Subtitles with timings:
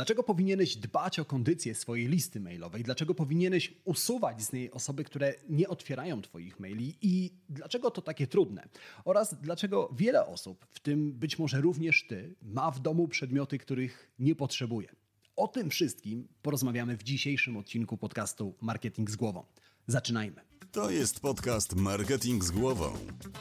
[0.00, 2.82] Dlaczego powinieneś dbać o kondycję swojej listy mailowej?
[2.82, 6.96] Dlaczego powinieneś usuwać z niej osoby, które nie otwierają Twoich maili?
[7.02, 8.68] I dlaczego to takie trudne?
[9.04, 14.10] Oraz dlaczego wiele osób, w tym być może również Ty, ma w domu przedmioty, których
[14.18, 14.88] nie potrzebuje?
[15.36, 19.44] O tym wszystkim porozmawiamy w dzisiejszym odcinku podcastu Marketing z Głową.
[19.90, 20.40] Zaczynajmy.
[20.72, 22.92] To jest podcast Marketing z głową.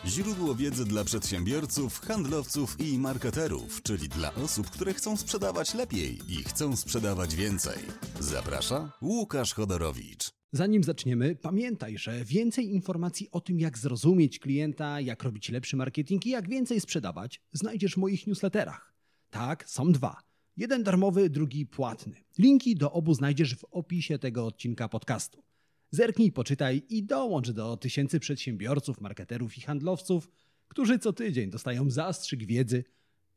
[0.05, 6.43] Źródło wiedzy dla przedsiębiorców, handlowców i marketerów, czyli dla osób, które chcą sprzedawać lepiej i
[6.43, 7.77] chcą sprzedawać więcej.
[8.19, 10.31] Zaprasza Łukasz Chodorowicz.
[10.51, 16.25] Zanim zaczniemy, pamiętaj, że więcej informacji o tym, jak zrozumieć klienta, jak robić lepszy marketing
[16.25, 18.93] i jak więcej sprzedawać, znajdziesz w moich newsletterach.
[19.29, 20.21] Tak, są dwa.
[20.57, 22.15] Jeden darmowy, drugi płatny.
[22.37, 25.49] Linki do obu znajdziesz w opisie tego odcinka podcastu.
[25.91, 30.29] Zerknij, poczytaj i dołącz do tysięcy przedsiębiorców, marketerów i handlowców,
[30.67, 32.83] którzy co tydzień dostają zastrzyk wiedzy,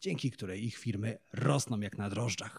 [0.00, 2.56] dzięki której ich firmy rosną jak na drożdżach.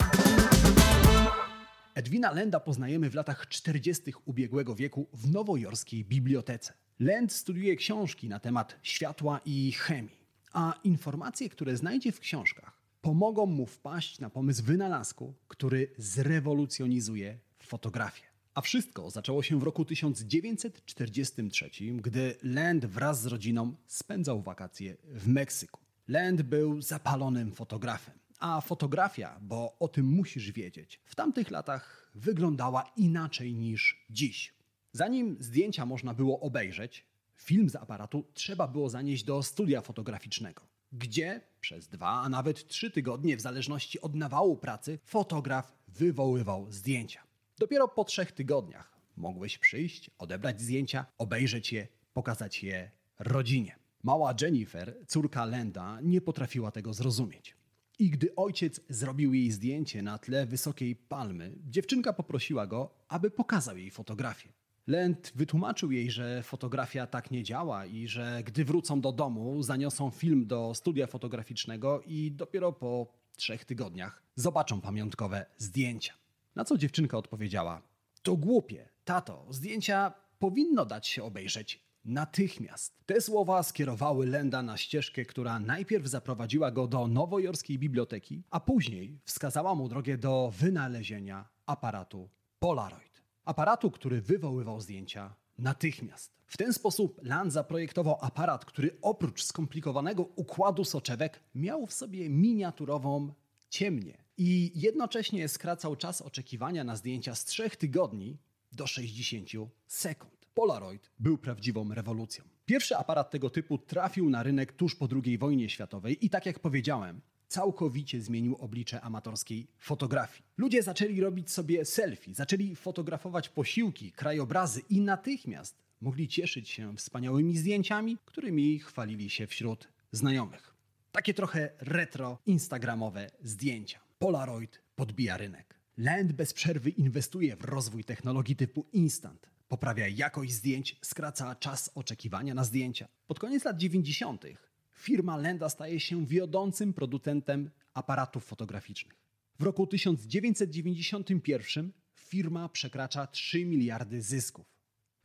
[1.96, 4.14] Edwina Lenda poznajemy w latach 40.
[4.26, 6.74] ubiegłego wieku w nowojorskiej bibliotece.
[7.00, 13.46] Lend studiuje książki na temat światła i chemii, a informacje, które znajdzie w książkach, pomogą
[13.46, 18.33] mu wpaść na pomysł wynalazku, który zrewolucjonizuje fotografię.
[18.54, 25.28] A wszystko zaczęło się w roku 1943, gdy Land wraz z rodziną spędzał wakacje w
[25.28, 25.82] Meksyku.
[26.08, 32.92] Land był zapalonym fotografem, a fotografia, bo o tym musisz wiedzieć, w tamtych latach wyglądała
[32.98, 34.54] inaczej niż dziś.
[34.92, 41.42] Zanim zdjęcia można było obejrzeć, film z aparatu trzeba było zanieść do studia fotograficznego, gdzie
[41.60, 47.33] przez dwa, a nawet trzy tygodnie, w zależności od nawału pracy, fotograf wywoływał zdjęcia.
[47.64, 53.76] Dopiero po trzech tygodniach mogłeś przyjść, odebrać zdjęcia, obejrzeć je, pokazać je rodzinie.
[54.04, 57.56] Mała Jennifer, córka Lenda, nie potrafiła tego zrozumieć.
[58.00, 63.78] I gdy ojciec zrobił jej zdjęcie na tle wysokiej palmy, dziewczynka poprosiła go, aby pokazał
[63.78, 64.50] jej fotografię.
[64.88, 70.10] Lend wytłumaczył jej, że fotografia tak nie działa i że gdy wrócą do domu, zaniosą
[70.10, 76.23] film do studia fotograficznego i dopiero po trzech tygodniach zobaczą pamiątkowe zdjęcia.
[76.56, 77.82] Na co dziewczynka odpowiedziała:
[78.22, 82.98] To głupie, tato, zdjęcia powinno dać się obejrzeć natychmiast.
[83.06, 89.20] Te słowa skierowały Lenda na ścieżkę, która najpierw zaprowadziła go do nowojorskiej biblioteki, a później
[89.24, 93.24] wskazała mu drogę do wynalezienia aparatu Polaroid.
[93.46, 96.34] Aparatu, który wywoływał zdjęcia natychmiast.
[96.46, 103.34] W ten sposób Land zaprojektował aparat, który oprócz skomplikowanego układu soczewek miał w sobie miniaturową
[103.70, 108.38] ciemnię i jednocześnie skracał czas oczekiwania na zdjęcia z 3 tygodni
[108.72, 109.50] do 60
[109.88, 110.34] sekund.
[110.54, 112.44] Polaroid był prawdziwą rewolucją.
[112.66, 116.60] Pierwszy aparat tego typu trafił na rynek tuż po II wojnie światowej i tak jak
[116.60, 120.44] powiedziałem, całkowicie zmienił oblicze amatorskiej fotografii.
[120.58, 127.58] Ludzie zaczęli robić sobie selfie, zaczęli fotografować posiłki, krajobrazy i natychmiast mogli cieszyć się wspaniałymi
[127.58, 130.74] zdjęciami, którymi chwalili się wśród znajomych.
[131.12, 134.03] Takie trochę retro, instagramowe zdjęcia.
[134.24, 135.80] Polaroid podbija rynek.
[135.98, 139.50] Land bez przerwy inwestuje w rozwój technologii typu instant.
[139.68, 143.08] Poprawia jakość zdjęć, skraca czas oczekiwania na zdjęcia.
[143.28, 144.46] Pod koniec lat 90.
[144.94, 149.16] firma Lenda staje się wiodącym producentem aparatów fotograficznych.
[149.60, 154.66] W roku 1991 firma przekracza 3 miliardy zysków.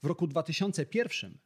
[0.02, 1.38] W roku 2001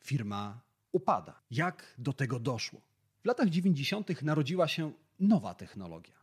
[0.00, 0.60] firma
[0.92, 1.42] upada.
[1.50, 2.80] Jak do tego doszło?
[3.22, 4.22] W latach 90.
[4.22, 6.21] narodziła się nowa technologia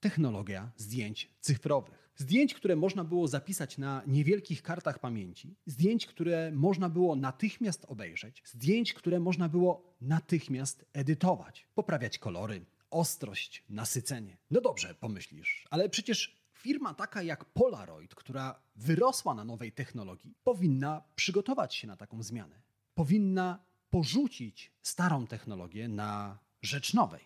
[0.00, 2.10] technologia zdjęć cyfrowych.
[2.16, 8.42] Zdjęć, które można było zapisać na niewielkich kartach pamięci, zdjęć, które można było natychmiast obejrzeć,
[8.46, 14.36] zdjęć, które można było natychmiast edytować, poprawiać kolory, ostrość, nasycenie.
[14.50, 21.02] No dobrze, pomyślisz, ale przecież firma taka jak Polaroid, która wyrosła na nowej technologii, powinna
[21.14, 22.60] przygotować się na taką zmianę.
[22.94, 23.58] Powinna
[23.90, 27.24] porzucić starą technologię na rzecz nowej.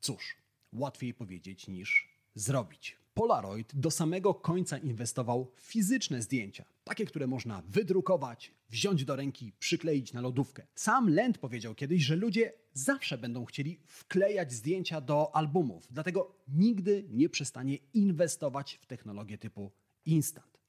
[0.00, 0.36] Cóż,
[0.74, 2.98] łatwiej powiedzieć niż zrobić.
[3.14, 9.52] Polaroid do samego końca inwestował w fizyczne zdjęcia, takie, które można wydrukować, wziąć do ręki,
[9.58, 10.66] przykleić na lodówkę.
[10.74, 17.04] Sam Lend powiedział kiedyś, że ludzie zawsze będą chcieli wklejać zdjęcia do albumów, dlatego nigdy
[17.10, 19.72] nie przestanie inwestować w technologię typu
[20.04, 20.60] instant.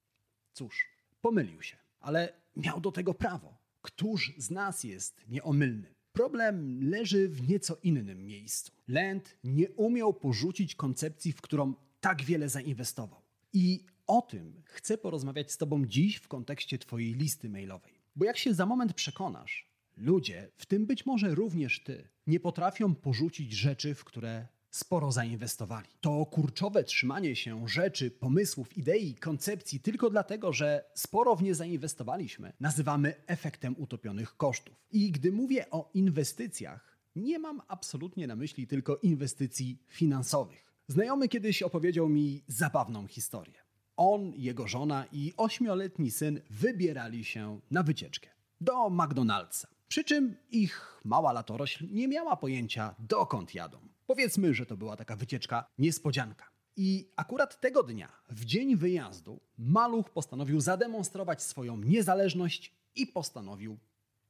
[0.54, 0.90] Cóż,
[1.22, 3.58] pomylił się, ale miał do tego prawo.
[3.82, 5.95] Któż z nas jest nieomylny?
[6.16, 8.72] Problem leży w nieco innym miejscu.
[8.88, 13.22] Land nie umiał porzucić koncepcji, w którą tak wiele zainwestował.
[13.54, 17.94] I o tym chcę porozmawiać z Tobą dziś w kontekście Twojej listy mailowej.
[18.16, 22.96] Bo jak się za moment przekonasz, ludzie, w tym być może również Ty, nie potrafią
[22.96, 25.88] porzucić rzeczy, w które sporo zainwestowali.
[26.02, 32.54] To kurczowe trzymanie się rzeczy, pomysłów, idei, koncepcji tylko dlatego, że sporo w nie zainwestowaliśmy,
[32.60, 34.76] nazywamy efektem utopionych kosztów.
[34.92, 40.74] I gdy mówię o inwestycjach, nie mam absolutnie na myśli tylko inwestycji finansowych.
[40.88, 43.56] Znajomy kiedyś opowiedział mi zabawną historię.
[43.98, 48.30] On, jego żona i ośmioletni syn wybierali się na wycieczkę
[48.62, 49.66] do McDonald'sa.
[49.88, 53.85] Przy czym ich mała latorośl nie miała pojęcia, dokąd jadą.
[54.08, 56.46] Powiedzmy, że to była taka wycieczka niespodzianka.
[56.78, 63.78] I akurat tego dnia, w dzień wyjazdu, maluch postanowił zademonstrować swoją niezależność i postanowił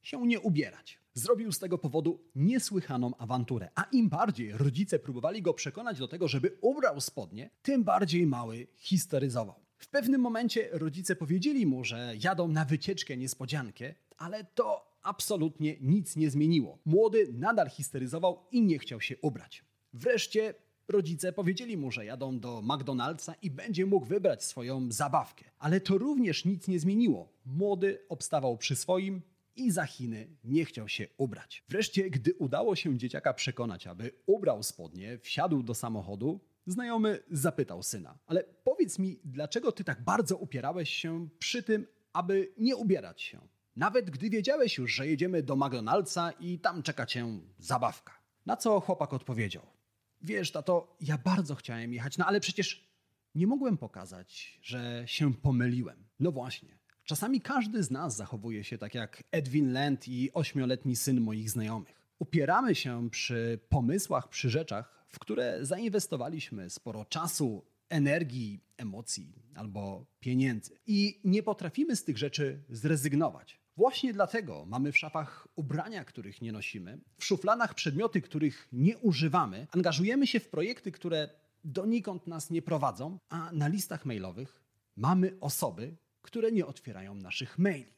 [0.02, 0.98] się nie ubierać.
[1.14, 6.28] Zrobił z tego powodu niesłychaną awanturę, a im bardziej rodzice próbowali go przekonać do tego,
[6.28, 9.66] żeby ubrał spodnie, tym bardziej mały histeryzował.
[9.78, 16.16] W pewnym momencie rodzice powiedzieli mu, że jadą na wycieczkę niespodziankę, ale to absolutnie nic
[16.16, 16.78] nie zmieniło.
[16.84, 19.65] Młody nadal histeryzował i nie chciał się ubrać.
[19.96, 20.54] Wreszcie
[20.88, 25.44] rodzice powiedzieli mu, że jadą do McDonald'sa i będzie mógł wybrać swoją zabawkę.
[25.58, 27.32] Ale to również nic nie zmieniło.
[27.46, 29.22] Młody obstawał przy swoim
[29.56, 31.64] i za Chiny nie chciał się ubrać.
[31.68, 38.18] Wreszcie, gdy udało się dzieciaka przekonać, aby ubrał spodnie, wsiadł do samochodu, znajomy zapytał syna:
[38.26, 43.48] Ale powiedz mi, dlaczego ty tak bardzo upierałeś się przy tym, aby nie ubierać się?
[43.76, 48.12] Nawet gdy wiedziałeś już, że jedziemy do McDonald'sa i tam czeka cię zabawka.
[48.46, 49.75] Na co chłopak odpowiedział:
[50.22, 52.86] Wiesz, tato, ja bardzo chciałem jechać, no ale przecież
[53.34, 56.08] nie mogłem pokazać, że się pomyliłem.
[56.20, 56.78] No właśnie.
[57.04, 62.02] Czasami każdy z nas zachowuje się tak jak Edwin Land i ośmioletni syn moich znajomych.
[62.18, 70.78] Upieramy się przy pomysłach, przy rzeczach, w które zainwestowaliśmy sporo czasu, energii, emocji albo pieniędzy.
[70.86, 73.60] I nie potrafimy z tych rzeczy zrezygnować.
[73.76, 79.66] Właśnie dlatego mamy w szafach ubrania, których nie nosimy, w szufladach przedmioty, których nie używamy,
[79.70, 81.30] angażujemy się w projekty, które
[81.64, 84.62] donikąd nas nie prowadzą, a na listach mailowych
[84.96, 87.92] mamy osoby, które nie otwierają naszych maili.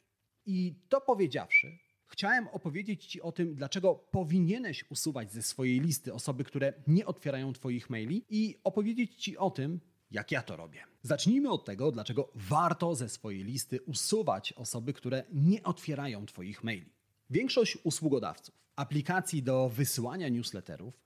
[0.45, 6.43] I to powiedziawszy, chciałem opowiedzieć Ci o tym, dlaczego powinieneś usuwać ze swojej listy osoby,
[6.43, 9.79] które nie otwierają Twoich maili i opowiedzieć Ci o tym,
[10.11, 10.88] jak ja to robię.
[11.01, 16.93] Zacznijmy od tego, dlaczego warto ze swojej listy usuwać osoby, które nie otwierają Twoich maili.
[17.29, 20.99] Większość usługodawców aplikacji do wysyłania newsletterów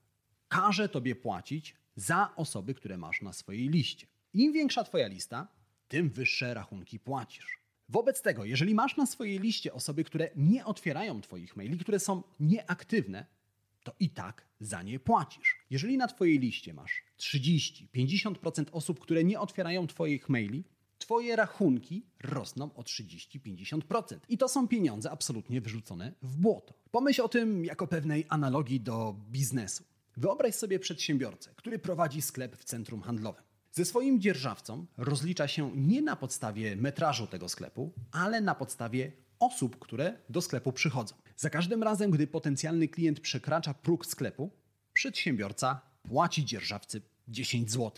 [0.48, 4.06] każe Tobie płacić za osoby, które masz na swojej liście.
[4.32, 5.48] Im większa Twoja lista,
[5.88, 7.58] tym wyższe rachunki płacisz.
[7.88, 12.22] Wobec tego, jeżeli masz na swojej liście osoby, które nie otwierają Twoich maili, które są
[12.40, 13.26] nieaktywne,
[13.84, 15.66] to i tak za nie płacisz.
[15.70, 20.64] Jeżeli na Twojej liście masz 30-50% osób, które nie otwierają Twoich maili,
[20.98, 24.18] Twoje rachunki rosną o 30-50%.
[24.28, 26.74] I to są pieniądze absolutnie wyrzucone w błoto.
[26.90, 29.84] Pomyśl o tym jako pewnej analogii do biznesu.
[30.16, 33.42] Wyobraź sobie przedsiębiorcę, który prowadzi sklep w centrum handlowym.
[33.72, 39.12] Ze swoim dzierżawcą rozlicza się nie na podstawie metrażu tego sklepu, ale na podstawie
[39.46, 41.14] osób, które do sklepu przychodzą.
[41.36, 44.50] Za każdym razem, gdy potencjalny klient przekracza próg sklepu,
[44.92, 47.92] przedsiębiorca płaci dzierżawcy 10 zł.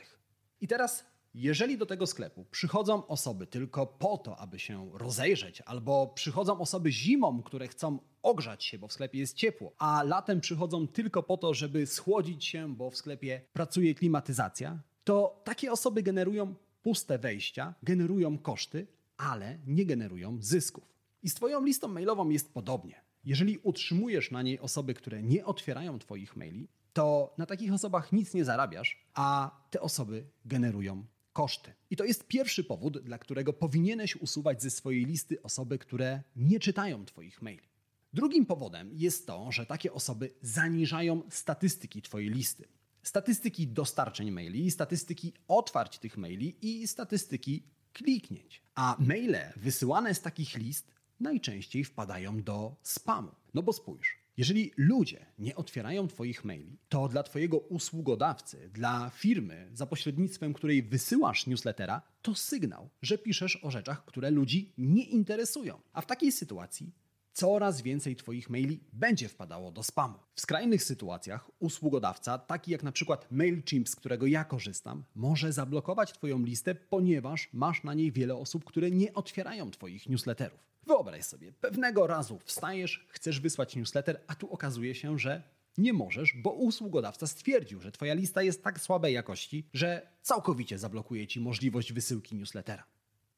[0.60, 1.04] I teraz,
[1.34, 6.92] jeżeli do tego sklepu przychodzą osoby tylko po to, aby się rozejrzeć, albo przychodzą osoby
[6.92, 11.36] zimą, które chcą ogrzać się, bo w sklepie jest ciepło, a latem przychodzą tylko po
[11.36, 17.74] to, żeby schłodzić się, bo w sklepie pracuje klimatyzacja, to takie osoby generują puste wejścia,
[17.82, 20.95] generują koszty, ale nie generują zysków.
[21.22, 23.04] I z Twoją listą mailową jest podobnie.
[23.24, 28.34] Jeżeli utrzymujesz na niej osoby, które nie otwierają Twoich maili, to na takich osobach nic
[28.34, 31.72] nie zarabiasz, a te osoby generują koszty.
[31.90, 36.60] I to jest pierwszy powód, dla którego powinieneś usuwać ze swojej listy osoby, które nie
[36.60, 37.68] czytają Twoich maili.
[38.12, 42.68] Drugim powodem jest to, że takie osoby zaniżają statystyki Twojej listy.
[43.02, 48.62] Statystyki dostarczeń maili, statystyki otwarć tych maili i statystyki kliknięć.
[48.74, 53.30] A maile wysyłane z takich list najczęściej wpadają do spamu.
[53.54, 59.70] No bo spójrz, jeżeli ludzie nie otwierają Twoich maili, to dla Twojego usługodawcy, dla firmy,
[59.72, 65.80] za pośrednictwem której wysyłasz newslettera, to sygnał, że piszesz o rzeczach, które ludzi nie interesują.
[65.92, 66.92] A w takiej sytuacji
[67.32, 70.18] coraz więcej Twoich maili będzie wpadało do spamu.
[70.34, 76.12] W skrajnych sytuacjach usługodawca, taki jak na przykład MailChimp, z którego ja korzystam, może zablokować
[76.12, 80.75] Twoją listę, ponieważ masz na niej wiele osób, które nie otwierają Twoich newsletterów.
[80.86, 85.42] Wyobraź sobie, pewnego razu wstajesz, chcesz wysłać newsletter, a tu okazuje się, że
[85.78, 91.26] nie możesz, bo usługodawca stwierdził, że Twoja lista jest tak słabej jakości, że całkowicie zablokuje
[91.26, 92.84] Ci możliwość wysyłki newslettera.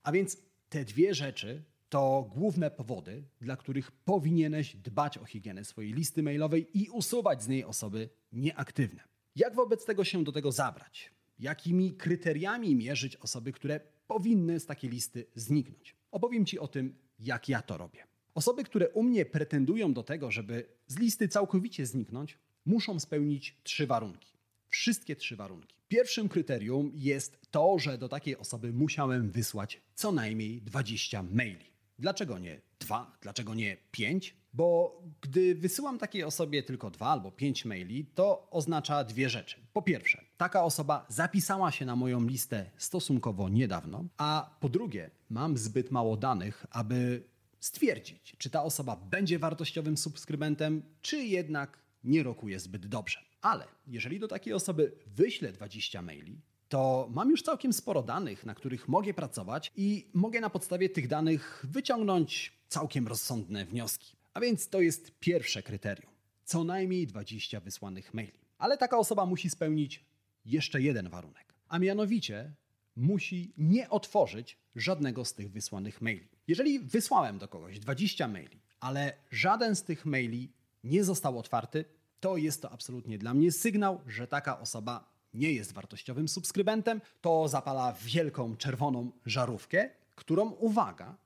[0.03, 0.37] A więc
[0.69, 6.79] te dwie rzeczy to główne powody, dla których powinieneś dbać o higienę swojej listy mailowej
[6.79, 9.03] i usuwać z niej osoby nieaktywne.
[9.37, 11.11] Jak wobec tego się do tego zabrać?
[11.39, 15.97] Jakimi kryteriami mierzyć osoby, które powinny z takiej listy zniknąć?
[16.11, 18.05] Opowiem Ci o tym, jak ja to robię.
[18.35, 23.87] Osoby, które u mnie pretendują do tego, żeby z listy całkowicie zniknąć, muszą spełnić trzy
[23.87, 24.33] warunki.
[24.69, 25.77] Wszystkie trzy warunki.
[25.89, 31.68] Pierwszym kryterium jest to, że do takiej osoby musiałem wysłać co najmniej 20 maili.
[31.99, 33.17] Dlaczego nie dwa?
[33.21, 34.37] Dlaczego nie pięć?
[34.53, 39.57] Bo gdy wysyłam takiej osobie tylko dwa albo pięć maili, to oznacza dwie rzeczy.
[39.73, 45.57] Po pierwsze, taka osoba zapisała się na moją listę stosunkowo niedawno, a po drugie, mam
[45.57, 47.23] zbyt mało danych, aby
[47.61, 53.21] stwierdzić, czy ta osoba będzie wartościowym subskrybentem, czy jednak nie rokuje zbyt dobrze.
[53.41, 58.55] Ale jeżeli do takiej osoby wyślę 20 maili, to mam już całkiem sporo danych, na
[58.55, 64.17] których mogę pracować i mogę na podstawie tych danych wyciągnąć całkiem rozsądne wnioski.
[64.35, 66.13] A więc to jest pierwsze kryterium.
[66.45, 68.39] Co najmniej 20 wysłanych maili.
[68.59, 70.05] Ale taka osoba musi spełnić
[70.45, 71.55] jeszcze jeden warunek.
[71.69, 72.53] A mianowicie
[72.97, 76.29] musi nie otworzyć żadnego z tych wysłanych maili.
[76.49, 80.53] Jeżeli wysłałem do kogoś 20 maili, ale żaden z tych maili
[80.85, 81.85] nie został otwarty,
[82.21, 87.01] to jest to absolutnie dla mnie sygnał, że taka osoba nie jest wartościowym subskrybentem.
[87.21, 91.17] To zapala wielką czerwoną żarówkę, którą, uwaga,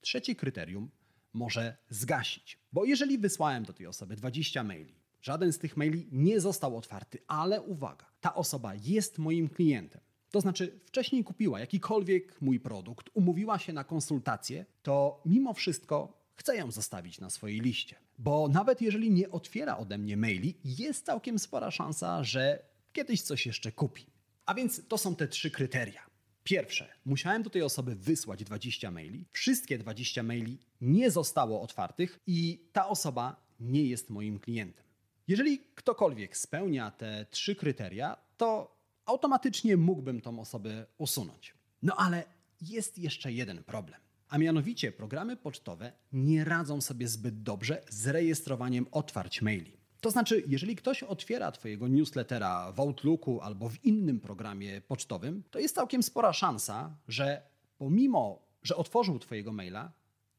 [0.00, 0.90] trzecie kryterium
[1.32, 2.58] może zgasić.
[2.72, 7.18] Bo jeżeli wysłałem do tej osoby 20 maili, żaden z tych maili nie został otwarty,
[7.26, 10.00] ale uwaga, ta osoba jest moim klientem.
[10.30, 16.56] To znaczy, wcześniej kupiła jakikolwiek mój produkt, umówiła się na konsultację, to mimo wszystko chcę
[16.56, 17.96] ją zostawić na swojej liście.
[18.18, 23.46] Bo nawet jeżeli nie otwiera ode mnie maili, jest całkiem spora szansa, że kiedyś coś
[23.46, 24.06] jeszcze kupi.
[24.46, 26.06] A więc to są te trzy kryteria.
[26.44, 29.24] Pierwsze, musiałem do tej osoby wysłać 20 maili.
[29.32, 34.84] Wszystkie 20 maili nie zostało otwartych i ta osoba nie jest moim klientem.
[35.28, 41.54] Jeżeli ktokolwiek spełnia te trzy kryteria, to automatycznie mógłbym tą osobę usunąć.
[41.82, 42.24] No ale
[42.60, 44.00] jest jeszcze jeden problem.
[44.28, 49.81] A mianowicie programy pocztowe nie radzą sobie zbyt dobrze z rejestrowaniem otwarć maili.
[50.02, 55.58] To znaczy, jeżeli ktoś otwiera Twojego newslettera w Outlooku albo w innym programie pocztowym, to
[55.58, 57.42] jest całkiem spora szansa, że
[57.78, 59.92] pomimo, że otworzył Twojego maila,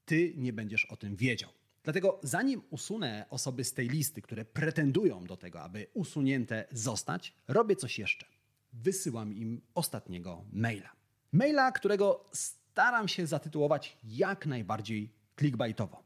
[0.05, 1.49] Ty nie będziesz o tym wiedział.
[1.83, 7.75] Dlatego zanim usunę osoby z tej listy, które pretendują do tego, aby usunięte zostać, robię
[7.75, 8.25] coś jeszcze.
[8.73, 10.89] Wysyłam im ostatniego maila.
[11.31, 16.03] Maila, którego staram się zatytułować jak najbardziej clickbaitowo.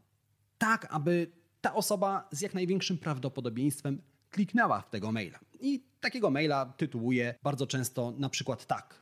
[0.57, 1.31] Tak, aby
[1.67, 5.39] ta osoba z jak największym prawdopodobieństwem kliknęła w tego maila.
[5.59, 9.01] I takiego maila tytułuję bardzo często na przykład tak.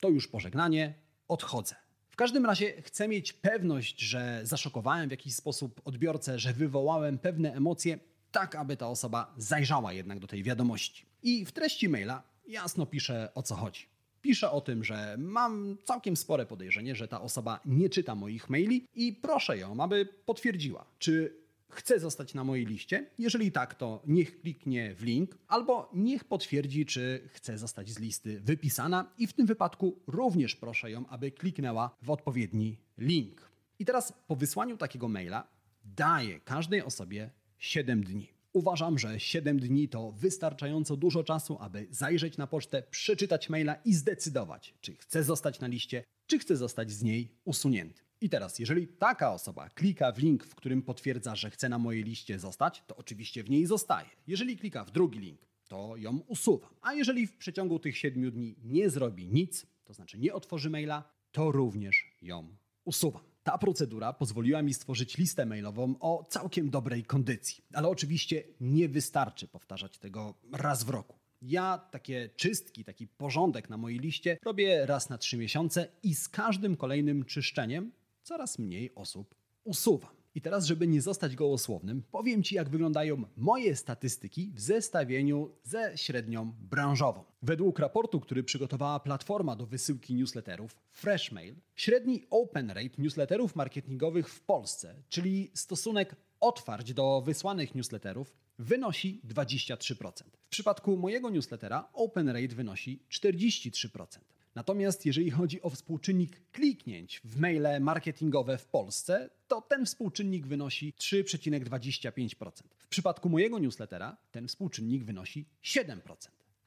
[0.00, 0.94] To już pożegnanie,
[1.28, 1.74] odchodzę.
[2.08, 7.54] W każdym razie chcę mieć pewność, że zaszokowałem w jakiś sposób odbiorcę, że wywołałem pewne
[7.54, 7.98] emocje,
[8.32, 11.06] tak aby ta osoba zajrzała jednak do tej wiadomości.
[11.22, 13.86] I w treści maila jasno piszę o co chodzi.
[14.22, 18.86] Piszę o tym, że mam całkiem spore podejrzenie, że ta osoba nie czyta moich maili
[18.94, 21.39] i proszę ją, aby potwierdziła, czy
[21.70, 23.10] chce zostać na mojej liście.
[23.18, 28.40] Jeżeli tak, to niech kliknie w link albo niech potwierdzi, czy chce zostać z listy
[28.40, 33.50] wypisana i w tym wypadku również proszę ją, aby kliknęła w odpowiedni link.
[33.78, 35.48] I teraz po wysłaniu takiego maila
[35.84, 38.28] daję każdej osobie 7 dni.
[38.52, 43.94] Uważam, że 7 dni to wystarczająco dużo czasu, aby zajrzeć na pocztę, przeczytać maila i
[43.94, 48.09] zdecydować, czy chce zostać na liście, czy chce zostać z niej usunięty.
[48.20, 52.04] I teraz, jeżeli taka osoba klika w link, w którym potwierdza, że chce na mojej
[52.04, 54.08] liście zostać, to oczywiście w niej zostaje.
[54.26, 56.70] Jeżeli klika w drugi link, to ją usuwam.
[56.82, 61.04] A jeżeli w przeciągu tych 7 dni nie zrobi nic, to znaczy nie otworzy maila,
[61.32, 63.22] to również ją usuwam.
[63.42, 67.64] Ta procedura pozwoliła mi stworzyć listę mailową o całkiem dobrej kondycji.
[67.74, 71.18] Ale oczywiście nie wystarczy powtarzać tego raz w roku.
[71.42, 76.28] Ja takie czystki, taki porządek na mojej liście robię raz na trzy miesiące i z
[76.28, 79.34] każdym kolejnym czyszczeniem coraz mniej osób
[79.64, 80.20] usuwam.
[80.34, 85.92] I teraz, żeby nie zostać gołosłownym, powiem Ci, jak wyglądają moje statystyki w zestawieniu ze
[85.96, 87.24] średnią branżową.
[87.42, 94.40] Według raportu, który przygotowała platforma do wysyłki newsletterów Freshmail, średni open rate newsletterów marketingowych w
[94.40, 100.22] Polsce, czyli stosunek otwarć do wysłanych newsletterów, wynosi 23%.
[100.46, 104.18] W przypadku mojego newslettera open rate wynosi 43%.
[104.54, 110.94] Natomiast jeżeli chodzi o współczynnik kliknięć w maile marketingowe w Polsce, to ten współczynnik wynosi
[110.98, 112.50] 3,25%.
[112.78, 115.96] W przypadku mojego newslettera ten współczynnik wynosi 7%.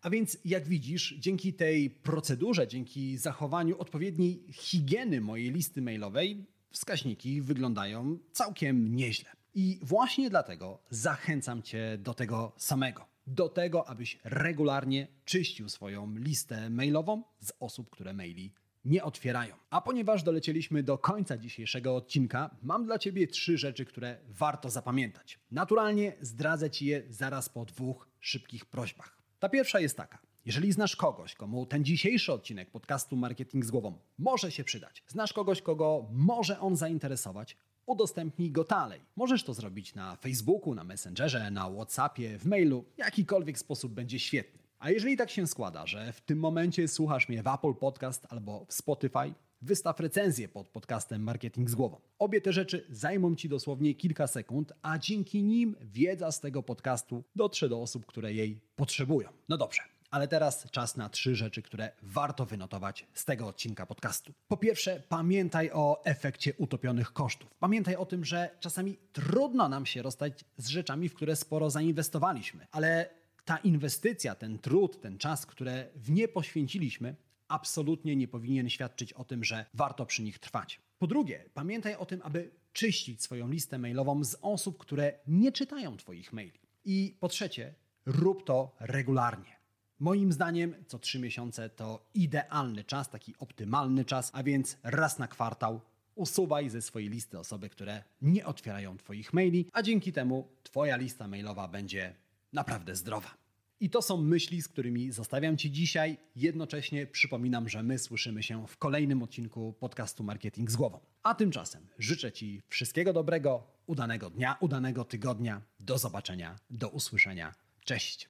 [0.01, 7.41] A więc, jak widzisz, dzięki tej procedurze, dzięki zachowaniu odpowiedniej higieny mojej listy mailowej, wskaźniki
[7.41, 9.29] wyglądają całkiem nieźle.
[9.55, 13.12] I właśnie dlatego zachęcam Cię do tego samego.
[13.27, 18.53] Do tego, abyś regularnie czyścił swoją listę mailową z osób, które maili
[18.85, 19.55] nie otwierają.
[19.69, 25.39] A ponieważ dolecieliśmy do końca dzisiejszego odcinka, mam dla Ciebie trzy rzeczy, które warto zapamiętać.
[25.51, 29.17] Naturalnie zdradzę Ci je zaraz po dwóch szybkich prośbach.
[29.39, 30.19] Ta pierwsza jest taka.
[30.45, 35.33] Jeżeli znasz kogoś, komu ten dzisiejszy odcinek podcastu Marketing z Głową może się przydać, znasz
[35.33, 39.01] kogoś, kogo może on zainteresować, udostępnij go dalej.
[39.15, 42.85] Możesz to zrobić na Facebooku, na Messengerze, na WhatsAppie, w mailu.
[42.97, 44.63] Jakikolwiek sposób będzie świetny.
[44.79, 48.65] A jeżeli tak się składa, że w tym momencie słuchasz mnie w Apple Podcast albo
[48.65, 52.01] w Spotify, wystaw recenzję pod podcastem Marketing z Głową.
[52.19, 57.23] Obie te rzeczy zajmą Ci dosłownie kilka sekund, a dzięki nim wiedza z tego podcastu
[57.35, 59.29] dotrze do osób, które jej potrzebują.
[59.49, 59.92] No dobrze.
[60.13, 64.33] Ale teraz czas na trzy rzeczy, które warto wynotować z tego odcinka podcastu.
[64.47, 67.55] Po pierwsze, pamiętaj o efekcie utopionych kosztów.
[67.59, 72.67] Pamiętaj o tym, że czasami trudno nam się rozstać z rzeczami, w które sporo zainwestowaliśmy,
[72.71, 73.09] ale
[73.45, 77.15] ta inwestycja, ten trud, ten czas, które w nie poświęciliśmy,
[77.47, 80.81] absolutnie nie powinien świadczyć o tym, że warto przy nich trwać.
[80.99, 85.97] Po drugie, pamiętaj o tym, aby czyścić swoją listę mailową z osób, które nie czytają
[85.97, 86.59] Twoich maili.
[86.85, 87.73] I po trzecie,
[88.05, 89.62] rób to regularnie.
[90.03, 95.27] Moim zdaniem co trzy miesiące to idealny czas, taki optymalny czas, a więc raz na
[95.27, 95.81] kwartał
[96.15, 101.27] usuwaj ze swojej listy osoby, które nie otwierają Twoich maili, a dzięki temu Twoja lista
[101.27, 102.15] mailowa będzie
[102.53, 103.37] naprawdę zdrowa.
[103.79, 106.17] I to są myśli, z którymi zostawiam Ci dzisiaj.
[106.35, 110.99] Jednocześnie przypominam, że my słyszymy się w kolejnym odcinku podcastu Marketing z Głową.
[111.23, 115.61] A tymczasem życzę Ci wszystkiego dobrego, udanego dnia, udanego tygodnia.
[115.79, 117.53] Do zobaczenia, do usłyszenia.
[117.85, 118.27] Cześć.